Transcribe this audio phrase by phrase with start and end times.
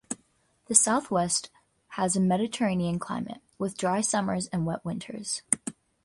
[0.65, 1.51] The South West
[1.89, 5.43] has a Mediterranean climate, with dry summers and wet winters.